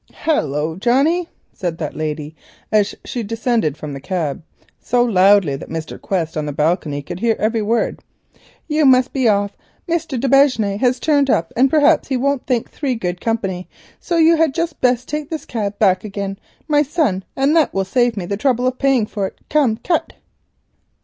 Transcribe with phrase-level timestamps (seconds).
[0.25, 2.35] "Hullo, Johnnie," said the lady,
[2.71, 4.41] as she descended from the cab,
[4.79, 6.01] so loudly that Mr.
[6.01, 7.99] Quest on the balcony could hear every word,
[8.67, 9.51] "you must be off;
[9.87, 10.19] Mr.
[10.19, 13.69] d'Aubigne has turned up, and perhaps he won't think three good company,
[13.99, 17.85] so you had just best take this cab back again, my son, and that will
[17.85, 19.37] save me the trouble of paying it.
[19.51, 20.13] Come, cut."